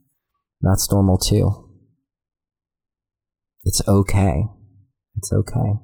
[0.61, 1.69] That's normal too.
[3.63, 4.45] It's okay.
[5.17, 5.79] It's okay.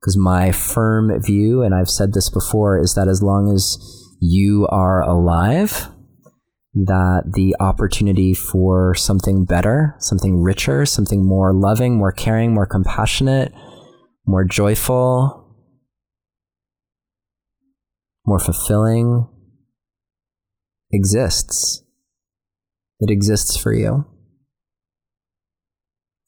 [0.00, 3.76] Because my firm view, and I've said this before, is that as long as
[4.20, 5.88] you are alive,
[6.74, 13.52] that the opportunity for something better, something richer, something more loving, more caring, more compassionate,
[14.26, 15.45] more joyful,
[18.26, 19.28] more fulfilling
[20.92, 21.82] exists.
[23.00, 24.06] It exists for you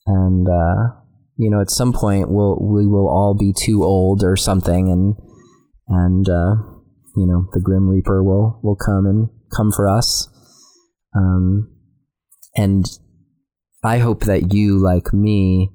[0.09, 0.95] and uh,
[1.37, 5.15] you know, at some point we'll we will all be too old or something, and
[5.87, 6.57] and uh,
[7.15, 10.29] you know, the Grim Reaper will will come and come for us.
[11.15, 11.71] Um,
[12.57, 12.87] and
[13.85, 15.71] I hope that you, like me,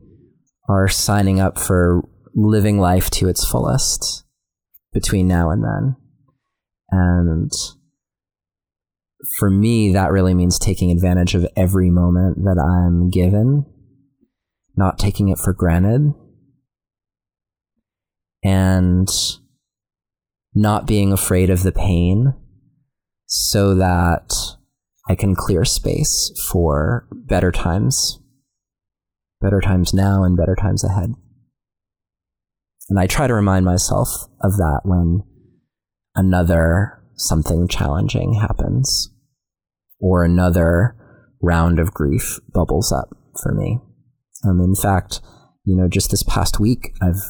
[0.68, 2.02] are signing up for
[2.36, 4.24] living life to its fullest
[4.92, 5.96] between now and then.
[6.96, 7.52] And
[9.40, 13.66] for me, that really means taking advantage of every moment that I'm given
[14.76, 16.14] not taking it for granted,
[18.44, 19.08] and
[20.54, 22.34] not being afraid of the pain
[23.26, 24.34] so that
[25.08, 28.20] I can clear space for better times,
[29.42, 31.14] better times now and better times ahead.
[32.90, 34.10] And I try to remind myself
[34.42, 35.24] of that when
[36.16, 39.10] another something challenging happens
[40.00, 40.96] or another
[41.42, 43.10] round of grief bubbles up
[43.42, 43.80] for me.
[44.46, 45.22] Um, in fact,
[45.66, 47.22] you know, just this past week, I've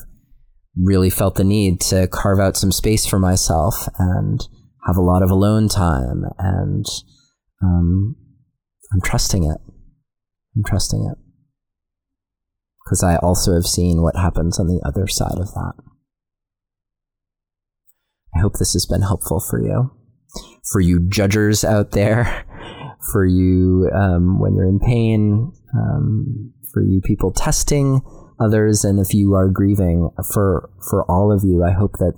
[0.75, 4.41] really felt the need to carve out some space for myself and
[4.87, 6.23] have a lot of alone time.
[6.39, 6.85] And
[7.61, 8.15] um,
[8.91, 9.57] I'm trusting it.
[10.55, 11.17] I'm trusting it.
[12.83, 15.73] Because I also have seen what happens on the other side of that.
[18.35, 19.91] I hope this has been helpful for you.
[20.71, 22.45] For you judgers out there,
[23.11, 28.01] for you um, when you're in pain, um, for you people testing
[28.39, 32.13] others, and if you are grieving, for for all of you, I hope that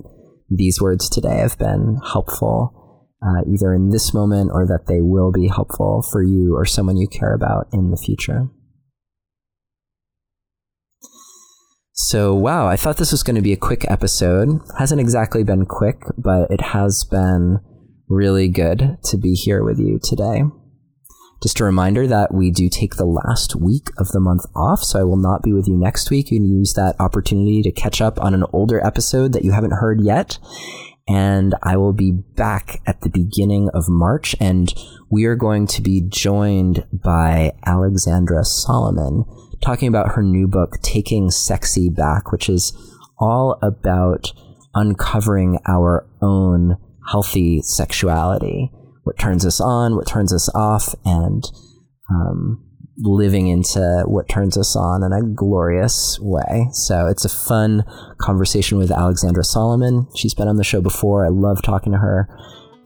[0.48, 2.76] these words today have been helpful
[3.22, 6.96] uh, either in this moment or that they will be helpful for you or someone
[6.96, 8.48] you care about in the future.
[11.98, 14.60] So, wow, I thought this was going to be a quick episode.
[14.78, 17.58] Hasn't exactly been quick, but it has been
[18.06, 20.42] really good to be here with you today.
[21.42, 25.00] Just a reminder that we do take the last week of the month off, so
[25.00, 26.30] I will not be with you next week.
[26.30, 29.78] You can use that opportunity to catch up on an older episode that you haven't
[29.78, 30.38] heard yet.
[31.08, 34.68] And I will be back at the beginning of March, and
[35.08, 39.24] we are going to be joined by Alexandra Solomon
[39.62, 42.72] talking about her new book, Taking Sexy Back, which is
[43.18, 44.32] all about
[44.74, 46.76] uncovering our own
[47.10, 48.70] healthy sexuality,
[49.04, 51.44] what turns us on, what turns us off, and
[52.10, 52.62] um,
[52.98, 56.68] living into what turns us on in a glorious way.
[56.72, 57.84] So it's a fun
[58.18, 60.06] conversation with Alexandra Solomon.
[60.16, 61.24] She's been on the show before.
[61.24, 62.28] I love talking to her.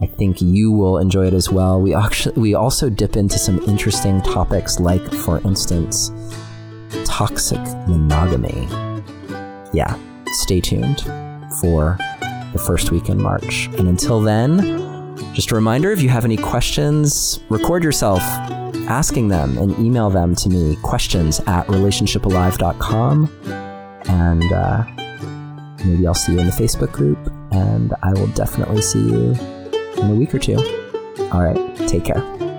[0.03, 1.81] I think you will enjoy it as well.
[1.81, 6.11] We actually we also dip into some interesting topics like for instance
[7.05, 8.69] toxic monogamy.
[9.73, 9.99] Yeah,
[10.43, 11.01] stay tuned
[11.61, 11.97] for
[12.53, 13.67] the first week in March.
[13.79, 18.23] And until then, just a reminder if you have any questions, record yourself
[18.91, 23.31] asking them and email them to me questions at relationshipalive.com.
[24.07, 24.85] And uh,
[25.85, 27.19] maybe I'll see you in the Facebook group,
[27.53, 29.35] and I will definitely see you
[29.97, 30.57] in a week or two.
[31.33, 32.50] All right, take care.